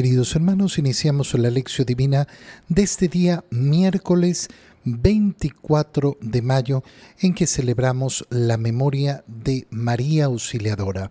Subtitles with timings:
[0.00, 2.26] Queridos hermanos, iniciamos la lección divina
[2.70, 4.48] de este día miércoles
[4.84, 6.82] 24 de mayo
[7.18, 11.10] en que celebramos la memoria de María Auxiliadora.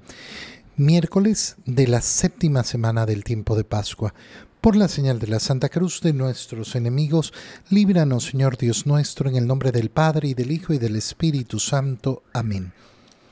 [0.75, 4.15] Miércoles de la séptima semana del tiempo de Pascua.
[4.59, 7.31] Por la señal de la Santa Cruz de nuestros enemigos,
[7.69, 11.59] líbranos Señor Dios nuestro, en el nombre del Padre y del Hijo y del Espíritu
[11.59, 12.23] Santo.
[12.33, 12.73] Amén.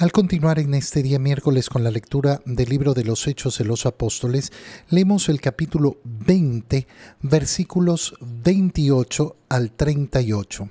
[0.00, 3.66] Al continuar en este día miércoles con la lectura del libro de los Hechos de
[3.66, 4.50] los Apóstoles,
[4.88, 6.86] leemos el capítulo 20,
[7.20, 10.70] versículos 28 al 38.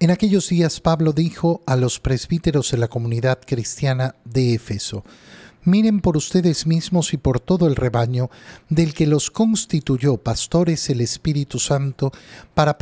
[0.00, 5.02] En aquellos días Pablo dijo a los presbíteros de la comunidad cristiana de Éfeso,
[5.68, 8.30] Miren por ustedes mismos y por todo el rebaño
[8.70, 12.10] del que los constituyó pastores el Espíritu Santo
[12.54, 12.78] para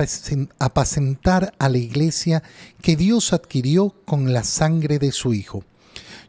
[0.60, 2.44] apacentar a la iglesia
[2.80, 5.64] que Dios adquirió con la sangre de su Hijo.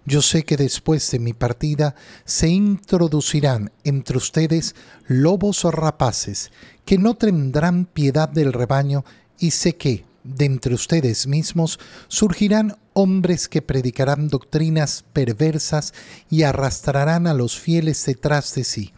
[0.03, 1.94] Yo sé que después de mi partida
[2.25, 4.73] se introducirán entre ustedes
[5.05, 6.52] lobos o rapaces
[6.85, 9.05] que no tendrán piedad del rebaño
[9.38, 15.94] y sé que, de entre ustedes mismos surgirán hombres que predicarán doctrinas perversas
[16.30, 18.94] y arrastrarán a los fieles detrás de sí.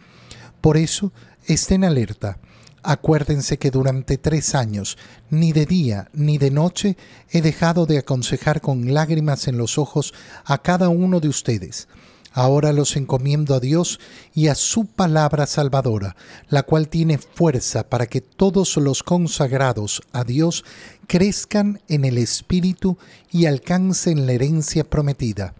[0.60, 1.12] Por eso,
[1.46, 2.38] estén alerta.
[2.82, 4.96] Acuérdense que durante tres años,
[5.28, 6.96] ni de día ni de noche,
[7.30, 11.88] he dejado de aconsejar con lágrimas en los ojos a cada uno de ustedes
[12.32, 13.98] Ahora los encomiendo a Dios
[14.34, 16.14] y a su palabra salvadora,
[16.48, 20.64] la cual tiene fuerza para que todos los consagrados a Dios
[21.06, 22.98] crezcan en el Espíritu
[23.32, 25.54] y alcancen la herencia prometida.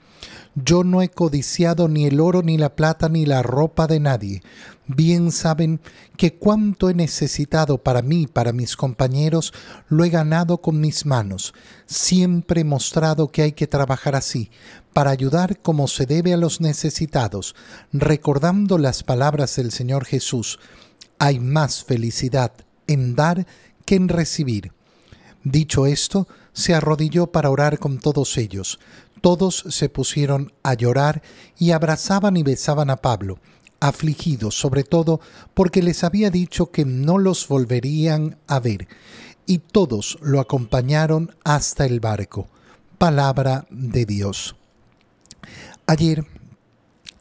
[0.54, 4.42] Yo no he codiciado ni el oro, ni la plata, ni la ropa de nadie.
[4.92, 5.80] Bien saben
[6.16, 9.52] que cuanto he necesitado para mí para mis compañeros,
[9.88, 11.54] lo he ganado con mis manos.
[11.86, 14.50] Siempre he mostrado que hay que trabajar así,
[14.92, 17.54] para ayudar como se debe a los necesitados,
[17.92, 20.58] recordando las palabras del Señor Jesús.
[21.20, 22.50] Hay más felicidad
[22.88, 23.46] en dar
[23.84, 24.72] que en recibir.
[25.44, 28.80] Dicho esto, se arrodilló para orar con todos ellos.
[29.20, 31.22] Todos se pusieron a llorar
[31.60, 33.38] y abrazaban y besaban a Pablo,
[33.80, 35.20] afligidos sobre todo
[35.54, 38.86] porque les había dicho que no los volverían a ver,
[39.46, 42.48] y todos lo acompañaron hasta el barco.
[42.98, 44.54] Palabra de Dios.
[45.86, 46.24] Ayer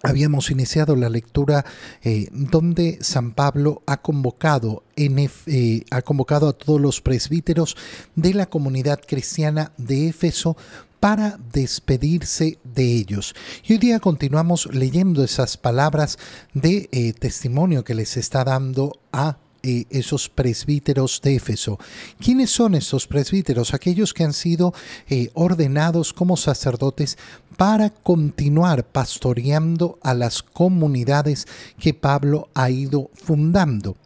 [0.03, 1.65] habíamos iniciado la lectura
[2.03, 7.75] eh, donde San Pablo ha convocado, eh, ha convocado a todos los presbíteros
[8.15, 10.55] de la comunidad cristiana de Éfeso
[10.99, 13.33] para despedirse de ellos.
[13.63, 16.17] Y hoy día continuamos leyendo esas palabras
[16.53, 21.79] de eh, testimonio que les está dando a eh, esos presbíteros de Éfeso.
[22.17, 23.73] ¿Quiénes son esos presbíteros?
[23.73, 24.73] Aquellos que han sido
[25.09, 27.17] eh, ordenados como sacerdotes
[27.57, 31.45] para continuar pastoreando a las comunidades
[31.77, 33.97] que Pablo ha ido fundando.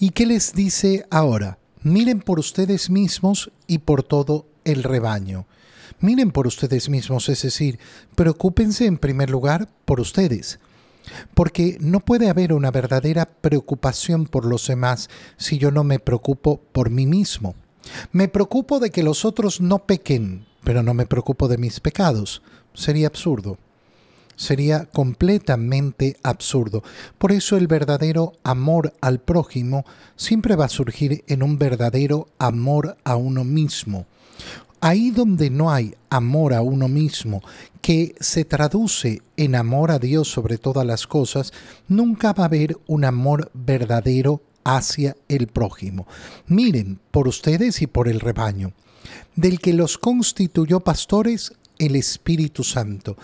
[0.00, 1.58] ¿Y qué les dice ahora?
[1.82, 5.46] Miren por ustedes mismos y por todo el rebaño.
[6.00, 7.78] Miren por ustedes mismos, es decir,
[8.14, 10.58] preocúpense en primer lugar por ustedes.
[11.34, 16.60] Porque no puede haber una verdadera preocupación por los demás si yo no me preocupo
[16.72, 17.54] por mí mismo.
[18.12, 22.42] Me preocupo de que los otros no pequen, pero no me preocupo de mis pecados.
[22.72, 23.58] Sería absurdo.
[24.36, 26.82] Sería completamente absurdo.
[27.18, 29.84] Por eso el verdadero amor al prójimo
[30.16, 34.06] siempre va a surgir en un verdadero amor a uno mismo.
[34.80, 37.42] Ahí donde no hay amor a uno mismo,
[37.82, 41.52] que se traduce en amor a Dios sobre todas las cosas,
[41.88, 46.06] nunca va a haber un amor verdadero hacia el prójimo.
[46.46, 48.72] Miren, por ustedes y por el rebaño,
[49.36, 53.16] del que los constituyó pastores, el Espíritu Santo.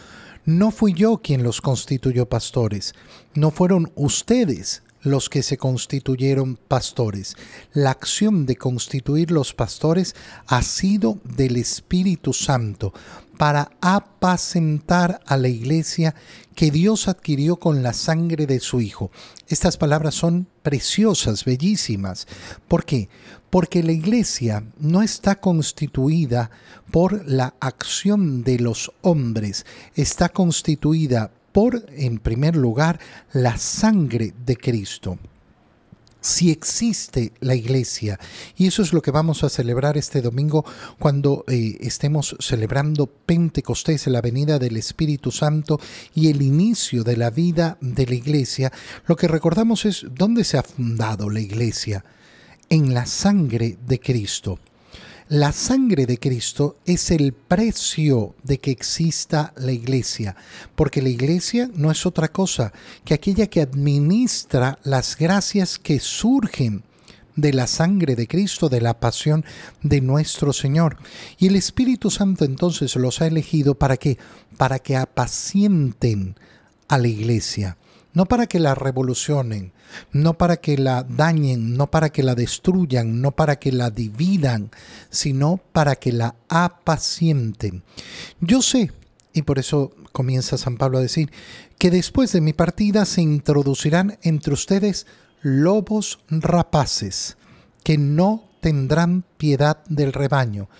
[0.44, 2.94] No fui yo quien los constituyó pastores,
[3.34, 7.36] no fueron ustedes los que se constituyeron pastores.
[7.72, 10.14] La acción de constituir los pastores
[10.46, 12.92] ha sido del Espíritu Santo
[13.38, 16.14] para apacentar a la iglesia
[16.54, 19.10] que Dios adquirió con la sangre de su Hijo.
[19.46, 22.26] Estas palabras son preciosas, bellísimas.
[22.66, 23.08] ¿Por qué?
[23.50, 26.50] Porque la iglesia no está constituida
[26.90, 33.00] por la acción de los hombres, está constituida por, en primer lugar,
[33.32, 35.18] la sangre de Cristo.
[36.20, 38.20] si existe la iglesia.
[38.58, 40.66] Y eso es lo que vamos a celebrar este domingo
[40.98, 45.80] cuando eh, estemos celebrando Pentecostés, la venida del Espíritu Santo
[46.14, 48.70] y el inicio de la vida de la iglesia.
[49.06, 52.04] Lo que recordamos es dónde se ha fundado la iglesia.
[52.68, 54.58] En la sangre de Cristo.
[55.28, 60.36] La sangre de Cristo es el precio de que exista la iglesia,
[60.76, 62.72] porque la iglesia no es otra cosa
[63.04, 66.84] que aquella que administra las gracias que surgen
[67.34, 69.44] de la sangre de Cristo, de la pasión
[69.82, 70.96] de nuestro Señor.
[71.38, 74.18] Y el Espíritu Santo entonces los ha elegido para que
[74.56, 76.36] para que apacienten
[76.86, 77.76] a la iglesia
[78.16, 79.74] no para que la revolucionen,
[80.10, 84.70] no para que la dañen, no para que la destruyan, no para que la dividan,
[85.10, 87.82] sino para que la apacienten.
[88.40, 88.90] Yo sé,
[89.34, 91.30] y por eso comienza San Pablo a decir,
[91.76, 95.06] que después de mi partida se introducirán entre ustedes
[95.42, 97.36] lobos rapaces,
[97.84, 100.70] que no tendrán piedad del rebaño.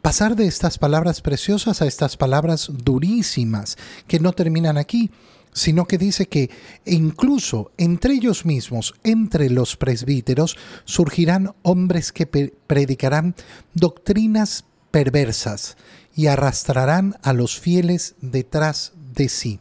[0.00, 3.76] Pasar de estas palabras preciosas a estas palabras durísimas,
[4.08, 5.10] que no terminan aquí,
[5.56, 6.50] sino que dice que
[6.84, 13.34] incluso entre ellos mismos, entre los presbíteros, surgirán hombres que predicarán
[13.72, 15.78] doctrinas perversas
[16.14, 19.58] y arrastrarán a los fieles detrás de sí.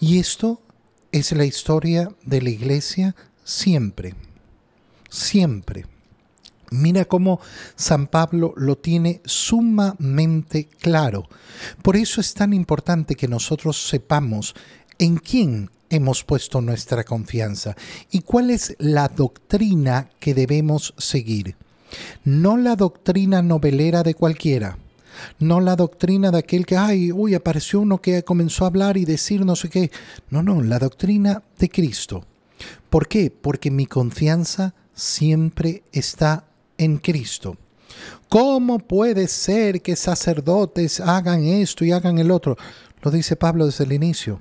[0.00, 0.60] Y esto
[1.12, 3.14] es la historia de la iglesia
[3.44, 4.16] siempre,
[5.08, 5.86] siempre.
[6.72, 7.40] Mira cómo
[7.76, 11.28] San Pablo lo tiene sumamente claro.
[11.82, 14.56] Por eso es tan importante que nosotros sepamos
[14.98, 17.76] ¿En quién hemos puesto nuestra confianza?
[18.10, 21.54] ¿Y cuál es la doctrina que debemos seguir?
[22.24, 24.78] No la doctrina novelera de cualquiera,
[25.38, 29.04] no la doctrina de aquel que, ay, uy, apareció uno que comenzó a hablar y
[29.04, 29.90] decir no sé qué.
[30.30, 32.24] No, no, la doctrina de Cristo.
[32.88, 33.30] ¿Por qué?
[33.30, 36.46] Porque mi confianza siempre está
[36.78, 37.58] en Cristo.
[38.30, 42.56] ¿Cómo puede ser que sacerdotes hagan esto y hagan el otro?
[43.02, 44.40] Lo dice Pablo desde el inicio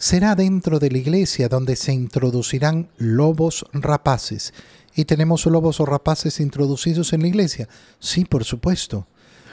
[0.00, 4.54] será dentro de la iglesia donde se introducirán lobos rapaces.
[4.96, 7.68] ¿Y tenemos lobos o rapaces introducidos en la iglesia?
[8.00, 9.06] Sí, por supuesto.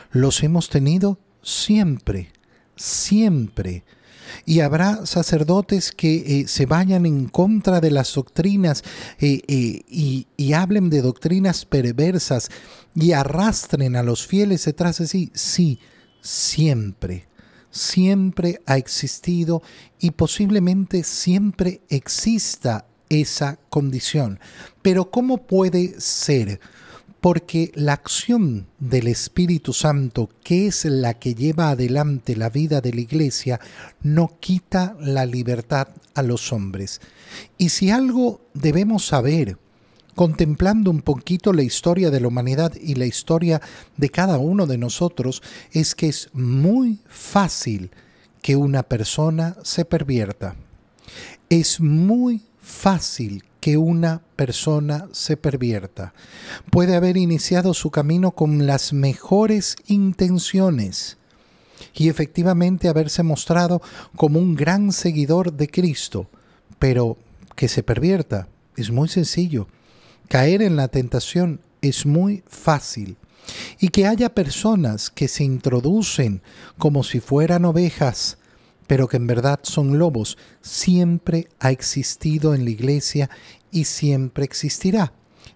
[0.10, 2.32] Los hemos tenido siempre,
[2.78, 3.84] siempre.
[4.46, 8.84] Y habrá sacerdotes que eh, se vayan en contra de las doctrinas
[9.20, 12.50] eh, eh, y, y hablen de doctrinas perversas
[12.96, 15.30] y arrastren a los fieles detrás de sí.
[15.34, 15.80] Sí,
[16.22, 17.28] siempre
[17.78, 19.62] siempre ha existido
[20.00, 24.40] y posiblemente siempre exista esa condición.
[24.82, 26.60] Pero ¿cómo puede ser?
[27.22, 32.94] Porque la acción del Espíritu Santo, que es la que lleva adelante la vida de
[32.94, 33.60] la iglesia,
[34.02, 37.02] no quita la libertad a los hombres.
[37.58, 39.58] Y si algo debemos saber,
[40.18, 43.62] contemplando un poquito la historia de la humanidad y la historia
[43.98, 47.92] de cada uno de nosotros, es que es muy fácil
[48.42, 50.56] que una persona se pervierta.
[51.52, 56.16] Es muy fácil que una persona se pervierta.
[56.72, 61.18] Puede haber iniciado su camino con las mejores intenciones
[61.94, 63.84] y efectivamente haberse mostrado
[64.16, 66.28] como un gran seguidor de Cristo,
[66.80, 67.18] pero
[67.56, 69.68] que se pervierta es muy sencillo.
[70.28, 73.18] Caer en la tentación es muy fácil.
[73.80, 76.42] Y que haya personas que se introducen
[76.78, 78.38] como si fueran ovejas,
[78.88, 83.30] pero que en verdad son lobos, siempre ha existido en la iglesia
[83.72, 85.14] y siempre existirá.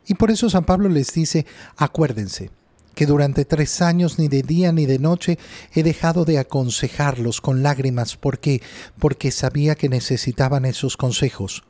[0.07, 2.49] Y por eso San Pablo les dice, acuérdense,
[2.95, 5.37] que durante tres años ni de día ni de noche
[5.73, 8.15] he dejado de aconsejarlos con lágrimas.
[8.17, 8.61] ¿Por qué?
[8.99, 11.63] Porque sabía que necesitaban esos consejos.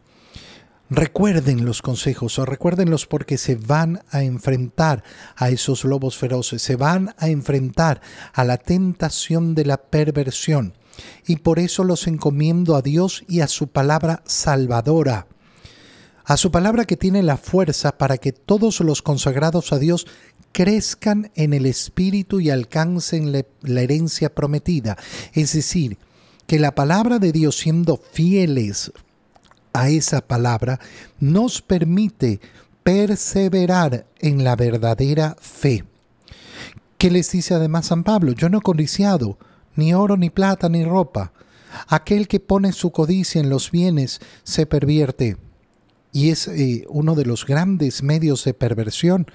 [0.94, 5.06] Recuerden los consejos o recuérdenlos porque se van a enfrentar
[5.38, 8.02] a esos lobos feroces, se van a enfrentar
[8.34, 10.74] a la tentación de la perversión.
[11.26, 15.28] Y por eso los encomiendo a Dios y a su palabra salvadora,
[16.26, 20.08] a su palabra que tiene la fuerza para que todos los consagrados a Dios
[20.52, 24.98] crezcan en el Espíritu y alcancen la herencia prometida.
[25.32, 25.98] Es decir,
[26.48, 28.92] que la palabra de Dios siendo fieles,
[29.74, 30.80] a esa palabra
[31.20, 32.40] nos permite
[32.84, 35.86] perseverar en la verdadera fe.
[36.98, 38.34] ¿Qué les dice además San Pablo?
[38.34, 39.38] Yo no he codiciado
[39.76, 41.34] ni oro, ni plata, ni ropa.
[41.88, 45.38] Aquel que pone su codicia en los bienes se pervierte.
[46.14, 49.28] Y es eh, uno de los grandes medios de perversión,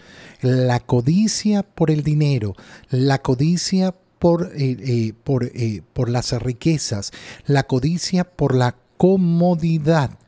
[0.42, 2.54] la codicia por el dinero,
[2.90, 5.50] la codicia por, eh, eh, por,
[5.94, 7.12] por las riquezas,
[7.46, 10.18] la codicia por la comodidad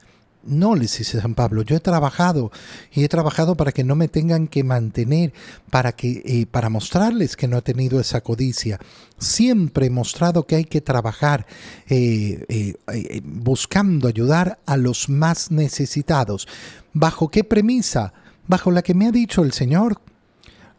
[0.45, 2.51] No, les dice San Pablo, yo he trabajado
[2.93, 5.33] y he trabajado para que no me tengan que mantener,
[5.71, 8.79] para, que, eh, para mostrarles que no he tenido esa codicia.
[9.19, 11.47] Siempre he mostrado que hay que trabajar
[11.89, 16.47] eh, eh, buscando ayudar a los más necesitados.
[16.93, 18.13] ¿Bajo qué premisa?
[18.47, 20.01] Bajo la que me ha dicho el Señor.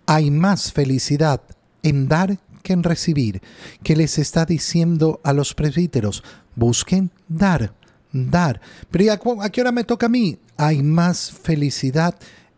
[0.06, 1.42] Hay más felicidad
[1.84, 3.42] en dar que en recibir,
[3.84, 6.24] que les está diciendo a los presbíteros,
[6.56, 7.74] busquen dar
[8.12, 8.62] dar.
[8.90, 10.38] Pero ¿a qué hora me toca a mí?
[10.58, 12.16] Hay más felicidad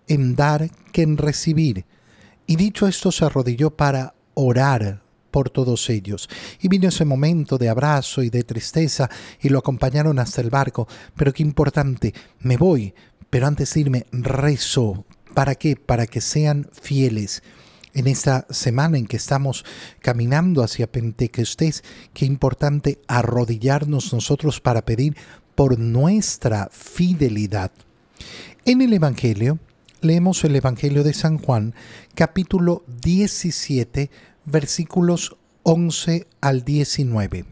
[0.08, 1.86] en dar que en recibir.
[2.48, 6.30] Y dicho esto, se arrodilló para orar por todos ellos.
[6.60, 10.88] Y vino ese momento de abrazo y de tristeza y lo acompañaron hasta el barco.
[11.16, 12.94] Pero qué importante, me voy,
[13.30, 15.06] pero antes de irme, rezo.
[15.34, 15.78] ¿Para qué?
[15.78, 17.42] Para que sean fieles
[17.94, 19.66] en esta semana en que estamos
[20.00, 25.16] caminando hacia Pentecostés, qué importante arrodillarnos nosotros para pedir
[25.56, 27.72] por nuestra fidelidad.
[28.66, 29.60] En el Evangelio,
[30.02, 31.74] leemos el Evangelio de San Juan,
[32.16, 34.10] capítulo 17,
[34.46, 37.46] versículos 11 al 19.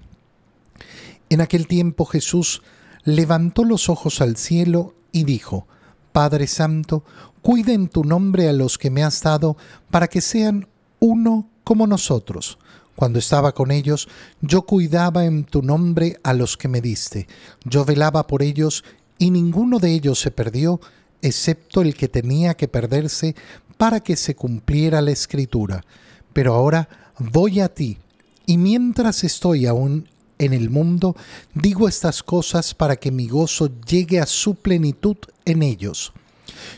[1.29, 2.61] En aquel tiempo Jesús
[3.03, 5.67] levantó los ojos al cielo y dijo,
[6.11, 7.03] Padre Santo,
[7.41, 9.57] cuida en tu nombre a los que me has dado,
[9.91, 10.67] para que sean
[10.99, 12.57] uno como nosotros
[12.99, 14.09] cuando estaba con ellos,
[14.41, 17.29] yo cuidaba en tu nombre a los que me diste.
[17.63, 18.83] Yo velaba por ellos
[19.17, 20.81] y ninguno de ellos se perdió,
[21.21, 23.37] excepto el que tenía que perderse
[23.77, 25.85] para que se cumpliera la escritura.
[26.33, 26.89] Pero ahora
[27.19, 27.99] voy a ti,
[28.45, 31.15] y mientras estoy aún en el mundo,
[31.53, 35.15] digo estas cosas para que mi gozo llegue a su plenitud
[35.45, 36.11] en ellos.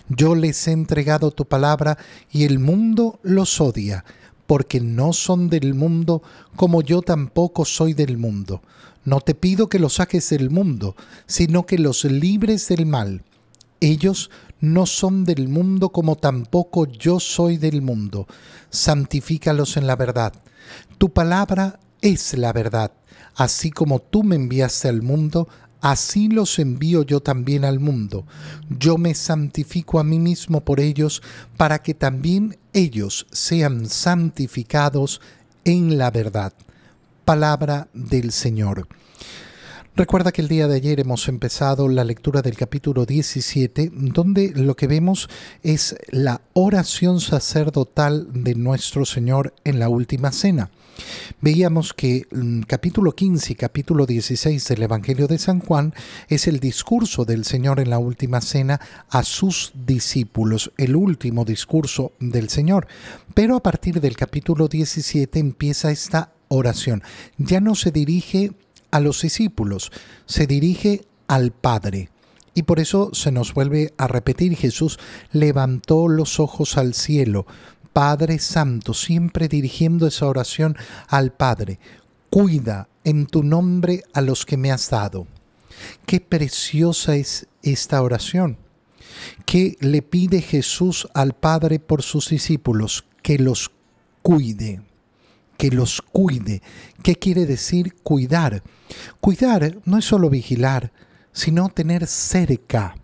[0.08, 1.98] Yo les he entregado tu palabra
[2.32, 4.06] y el mundo los odia
[4.51, 6.22] porque no son del mundo,
[6.58, 8.62] como yo tampoco soy del mundo.
[9.05, 13.24] No te pido que los saques del mundo, sino que los libres del mal.
[13.79, 14.29] Ellos
[14.60, 18.27] no son del mundo como tampoco yo soy del mundo.
[18.70, 20.34] Santifícalos en la verdad.
[20.98, 22.91] Tu palabra es la verdad.
[23.36, 25.48] Así como tú me enviaste al mundo,
[25.82, 28.26] así los envío yo también al mundo.
[28.70, 31.22] Yo me santifico a mí mismo por ellos,
[31.58, 35.20] para que también ellos sean santificados
[35.66, 36.54] en la verdad.
[37.26, 38.88] Palabra del Señor.
[39.94, 44.76] Recuerda que el día de ayer hemos empezado la lectura del capítulo 17, donde lo
[44.76, 45.30] que vemos
[45.64, 50.72] es la oración sacerdotal de nuestro Señor en la última cena.
[51.41, 55.93] Veíamos que mm, capítulo 15 y capítulo 16 del Evangelio de San Juan
[56.27, 58.79] es el discurso del Señor en la última cena
[59.10, 62.88] a sus discípulos, el último discurso del Señor.
[63.34, 67.01] Pero a partir del capítulo 17 empieza esta oración.
[67.38, 68.51] Ya no se dirige
[68.91, 69.91] a los discípulos,
[70.25, 72.10] se dirige al Padre.
[72.53, 75.00] Y por eso se nos vuelve a repetir, Jesús
[75.31, 77.46] levantó los ojos al cielo,
[77.94, 81.80] Padre Santo, siempre dirigiendo esa oración al Padre,
[82.30, 85.28] cuida en tu nombre a los que me has dado.
[86.06, 88.58] Qué preciosa es esta oración.
[89.46, 93.06] ¿Qué le pide Jesús al Padre por sus discípulos?
[93.22, 93.72] Que los
[94.22, 94.82] cuide
[95.62, 96.64] que los cuide.
[97.04, 98.64] ¿Qué quiere decir cuidar?
[99.20, 100.92] Cuidar no es solo vigilar,
[101.34, 102.96] sino tener cerca.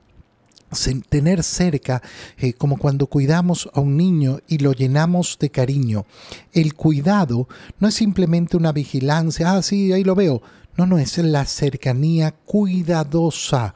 [1.09, 2.01] Tener cerca,
[2.37, 6.05] eh, como cuando cuidamos a un niño y lo llenamos de cariño.
[6.51, 7.47] El cuidado
[7.79, 10.41] no es simplemente una vigilancia, ah, sí, ahí lo veo.
[10.75, 13.73] No, no, es la cercanía cuidadosa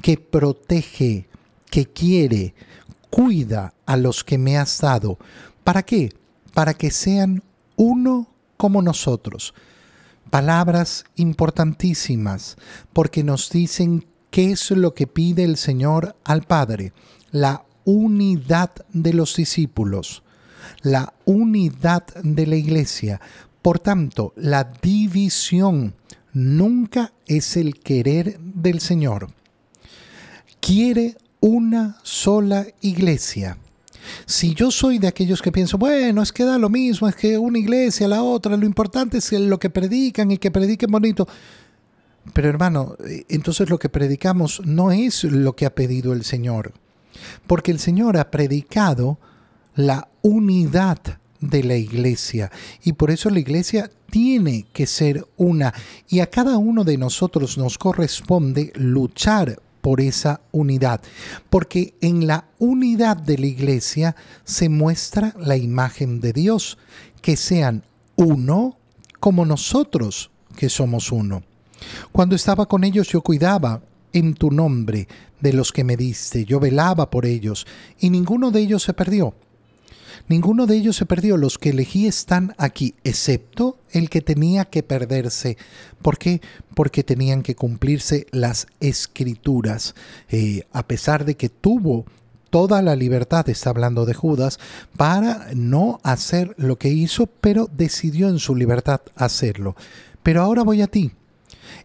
[0.00, 1.28] que protege,
[1.70, 2.54] que quiere,
[3.10, 5.18] cuida a los que me has dado.
[5.62, 6.12] ¿Para qué?
[6.54, 7.42] Para que sean
[7.76, 9.54] uno como nosotros.
[10.30, 12.56] Palabras importantísimas
[12.92, 16.92] porque nos dicen qué es lo que pide el Señor al Padre,
[17.30, 20.22] la unidad de los discípulos,
[20.80, 23.20] la unidad de la iglesia.
[23.60, 25.94] Por tanto, la división
[26.32, 29.28] nunca es el querer del Señor.
[30.60, 33.58] Quiere una sola iglesia
[34.26, 37.38] si yo soy de aquellos que pienso, bueno, es que da lo mismo, es que
[37.38, 41.28] una iglesia, la otra, lo importante es lo que predican y que prediquen bonito.
[42.32, 46.72] Pero hermano, eh, entonces lo que predicamos no es lo que ha pedido el Señor,
[47.46, 49.18] porque el Señor ha predicado
[49.74, 50.98] la unidad
[51.40, 52.50] de la iglesia
[52.84, 55.74] y por eso la iglesia tiene que ser una
[56.08, 61.00] y a cada uno de nosotros nos corresponde luchar por esa unidad,
[61.50, 64.14] porque en la unidad de la iglesia
[64.44, 66.78] se muestra la imagen de Dios,
[67.20, 67.82] que sean
[68.14, 68.78] uno
[69.18, 71.42] como nosotros que somos uno.
[72.12, 75.08] Cuando estaba con ellos yo cuidaba en tu nombre
[75.40, 77.66] de los que me diste, yo velaba por ellos,
[77.98, 79.34] y ninguno de ellos se perdió.
[80.28, 84.82] Ninguno de ellos se perdió, los que elegí están aquí, excepto el que tenía que
[84.82, 85.56] perderse.
[86.00, 86.40] ¿Por qué?
[86.74, 89.94] Porque tenían que cumplirse las escrituras.
[90.28, 92.04] Eh, a pesar de que tuvo
[92.50, 94.60] toda la libertad, está hablando de Judas,
[94.96, 99.74] para no hacer lo que hizo, pero decidió en su libertad hacerlo.
[100.22, 101.12] Pero ahora voy a ti.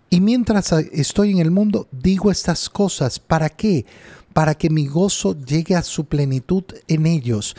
[0.09, 3.19] Y mientras estoy en el mundo, digo estas cosas.
[3.19, 3.85] ¿Para qué?
[4.33, 7.55] Para que mi gozo llegue a su plenitud en ellos.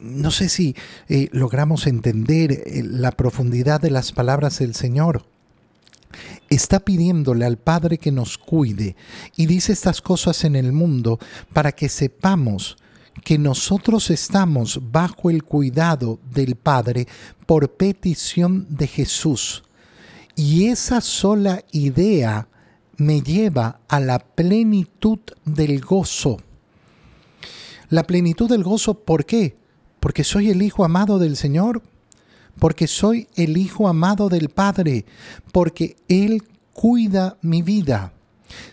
[0.00, 0.74] No sé si
[1.08, 5.24] eh, logramos entender eh, la profundidad de las palabras del Señor
[6.48, 8.96] está pidiéndole al Padre que nos cuide
[9.36, 11.18] y dice estas cosas en el mundo
[11.52, 12.76] para que sepamos
[13.24, 17.06] que nosotros estamos bajo el cuidado del Padre
[17.46, 19.62] por petición de Jesús.
[20.36, 22.46] Y esa sola idea
[22.98, 26.36] me lleva a la plenitud del gozo.
[27.88, 29.56] La plenitud del gozo, ¿por qué?
[29.98, 31.82] Porque soy el Hijo amado del Señor,
[32.58, 35.06] porque soy el Hijo amado del Padre,
[35.52, 36.42] porque Él
[36.74, 38.12] cuida mi vida.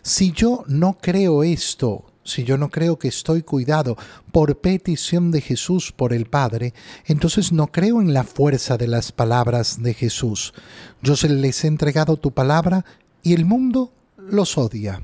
[0.01, 3.97] Si yo no creo esto, si yo no creo que estoy cuidado
[4.31, 6.73] por petición de Jesús por el Padre,
[7.05, 10.53] entonces no creo en la fuerza de las palabras de Jesús.
[11.01, 12.85] Yo se les he entregado tu palabra
[13.21, 15.01] y el mundo los odia.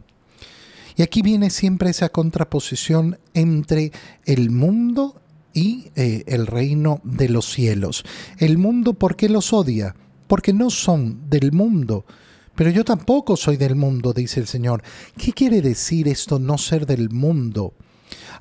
[0.96, 3.92] Y aquí viene siempre esa contraposición entre
[4.26, 5.22] el mundo
[5.54, 8.04] y eh, el reino de los cielos.
[8.38, 9.96] El mundo, ¿por qué los odia?
[10.28, 12.06] Porque no son del mundo.
[12.60, 14.84] Pero yo tampoco soy del mundo, dice el Señor.
[15.18, 17.74] ¿Qué quiere decir esto no ser del mundo?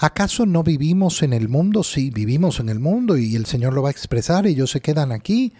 [0.01, 1.85] ¿Acaso no vivimos en el mundo?
[1.85, 5.13] Sí, vivimos en el mundo y el Señor lo va a expresar ellos se quedan
[5.13, 5.53] aquí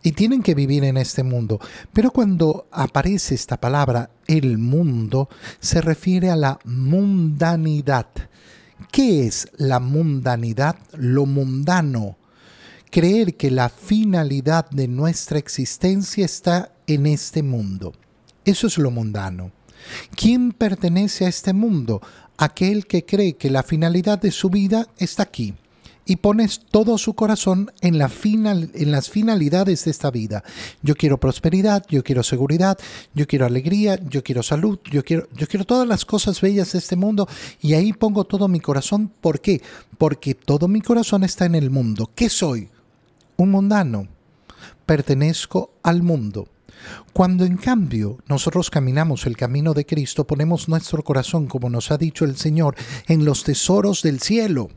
[0.00, 1.58] y tienen que vivir en este mundo.
[1.92, 8.06] Pero cuando aparece esta palabra, el mundo, se refiere a la mundanidad.
[8.92, 10.76] ¿Qué es la mundanidad?
[10.92, 12.16] Lo mundano.
[12.92, 17.92] Creer que la finalidad de nuestra existencia está en este mundo.
[18.44, 19.52] Eso es lo mundano.
[20.14, 22.00] ¿Quién pertenece a este mundo?
[22.36, 25.54] Aquel que cree que la finalidad de su vida está aquí
[26.04, 28.12] y pones todo su corazón en, las
[29.08, 30.42] finalidades de esta vida.
[30.82, 32.78] Yo quiero prosperidad, yo quiero seguridad,
[33.14, 36.78] yo quiero alegría, yo quiero salud, yo quiero, yo quiero todas las cosas bellas de
[36.78, 37.28] este mundo
[37.60, 39.12] y ahí pongo todo mi corazón.
[39.20, 39.62] ¿Por qué?
[39.98, 42.10] Porque todo mi corazón está en el mundo.
[42.14, 42.68] ¿Qué soy?
[43.36, 44.08] Un mundano.
[44.86, 46.48] Pertenezco al mundo.
[47.12, 51.98] Cuando en cambio nosotros caminamos el camino de Cristo, ponemos nuestro corazón, como nos ha
[51.98, 52.76] dicho el Señor,
[53.08, 54.70] en los tesoros del cielo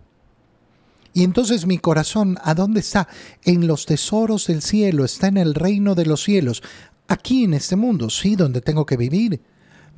[1.16, 3.08] y entonces mi corazón, ¿a dónde está?
[3.46, 6.62] En los tesoros del cielo, está en el reino de los cielos,
[7.08, 9.40] aquí en este mundo, sí, donde tengo que vivir,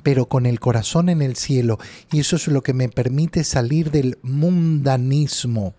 [0.04, 1.80] pero con el corazón en el cielo.
[2.12, 5.74] Y eso es lo que me permite salir del mundanismo.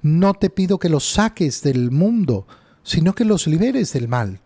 [0.00, 2.46] No te pido que los saques del mundo,
[2.82, 4.40] sino que los liberes del mal.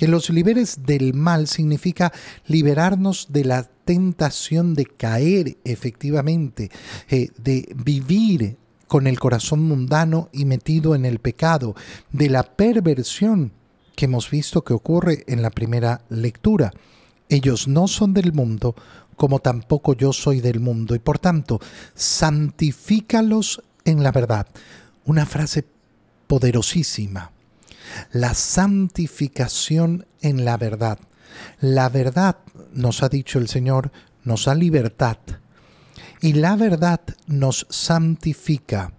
[0.00, 2.10] Que los liberes del mal significa
[2.46, 6.70] liberarnos de la tentación de caer efectivamente,
[7.10, 8.56] eh, de vivir
[8.88, 11.74] con el corazón mundano y metido en el pecado,
[12.12, 13.52] de la perversión
[13.94, 16.72] que hemos visto que ocurre en la primera lectura.
[17.28, 18.74] Ellos no son del mundo,
[19.16, 21.60] como tampoco yo soy del mundo, y por tanto,
[21.94, 24.46] santifícalos en la verdad.
[25.04, 25.66] Una frase
[26.26, 27.32] poderosísima.
[28.12, 30.98] La santificación en la verdad.
[31.60, 32.36] La verdad,
[32.72, 33.92] nos ha dicho el Señor,
[34.24, 35.18] nos da libertad,
[36.20, 38.92] y la verdad nos santifica.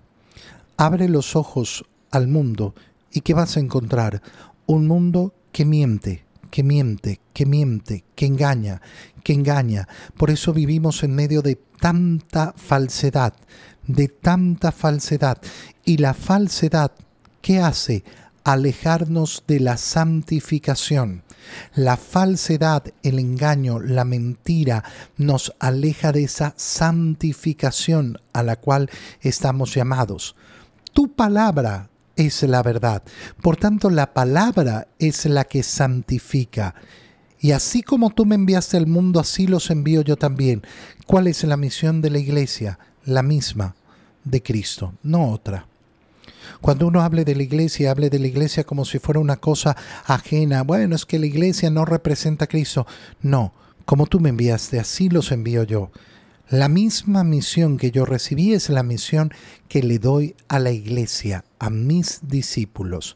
[0.77, 2.73] Abre los ojos al mundo
[3.12, 4.21] y ¿qué vas a encontrar?
[4.65, 8.82] Un mundo que miente, que miente, que miente, que engaña,
[9.23, 9.88] que engaña.
[10.17, 13.34] Por eso vivimos en medio de tanta falsedad,
[13.86, 15.38] de tanta falsedad.
[15.86, 16.91] Y la falsedad,
[17.41, 18.04] ¿qué hace?
[18.43, 21.23] Alejarnos de la santificación.
[21.75, 24.84] La falsedad, el engaño, la mentira
[25.17, 28.89] nos aleja de esa santificación a la cual
[29.21, 30.36] estamos llamados.
[30.93, 33.04] Tu palabra es la verdad.
[33.41, 36.75] Por tanto, la palabra es la que santifica.
[37.39, 40.62] Y así como tú me enviaste al mundo, así los envío yo también.
[41.08, 42.77] ¿Cuál es la misión de la iglesia?
[43.04, 43.75] La misma
[44.23, 45.67] de Cristo, no otra.
[46.62, 49.76] Cuando uno hable de la iglesia, hable de la iglesia como si fuera una cosa
[50.06, 50.62] ajena.
[50.63, 52.86] Bueno, es que la iglesia no representa a Cristo.
[53.21, 53.52] No,
[53.86, 55.91] como tú me enviaste, así los envío yo.
[56.50, 59.34] La misma misión que yo recibí es la misión
[59.67, 63.15] que le doy a la iglesia, a mis discípulos.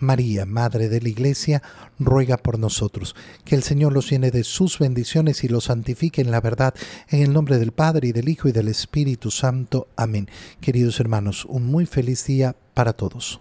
[0.00, 1.62] María, Madre de la Iglesia,
[1.98, 3.14] ruega por nosotros.
[3.44, 6.74] Que el Señor los llene de sus bendiciones y los santifique en la verdad,
[7.08, 9.88] en el nombre del Padre y del Hijo y del Espíritu Santo.
[9.96, 10.28] Amén.
[10.60, 13.40] Queridos hermanos, un muy feliz día para todos.